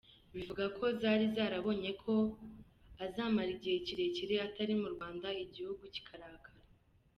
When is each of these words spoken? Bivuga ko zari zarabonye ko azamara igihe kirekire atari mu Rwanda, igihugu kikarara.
Bivuga 0.33 0.65
ko 0.77 0.83
zari 1.01 1.25
zarabonye 1.35 1.91
ko 2.03 2.13
azamara 3.05 3.49
igihe 3.57 3.77
kirekire 3.85 4.35
atari 4.47 4.73
mu 4.81 4.87
Rwanda, 4.93 5.27
igihugu 5.43 5.81
kikarara. 5.93 6.37